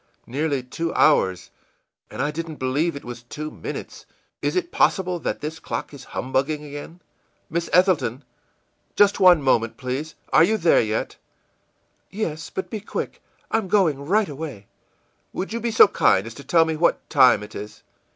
Nearly 0.25 0.63
two 0.63 0.91
hours, 0.95 1.51
and 2.09 2.23
I 2.23 2.31
didn't 2.31 2.55
believe 2.55 2.95
it 2.95 3.05
was 3.05 3.21
two 3.21 3.51
minutes! 3.51 4.07
Is 4.41 4.55
it 4.55 4.71
possible 4.71 5.19
that 5.19 5.41
this 5.41 5.59
clock 5.59 5.93
is 5.93 6.05
humbugging 6.05 6.63
again? 6.63 7.01
Miss 7.51 7.69
Ethelton! 7.71 8.23
Just 8.95 9.19
one 9.19 9.43
moment, 9.43 9.77
please. 9.77 10.15
Are 10.33 10.43
you 10.43 10.57
there 10.57 10.81
yet?î 10.81 11.17
ìYes, 12.19 12.49
but 12.51 12.71
be 12.71 12.79
quick; 12.79 13.21
I'm 13.51 13.67
going 13.67 14.03
right 14.03 14.27
away.î 14.27 14.65
ìWould 15.39 15.51
you 15.53 15.59
be 15.59 15.69
so 15.69 15.87
kind 15.87 16.25
as 16.25 16.33
to 16.33 16.43
tell 16.43 16.65
me 16.65 16.75
what 16.75 17.07
time 17.11 17.43
it 17.43 17.53
is? 17.53 17.83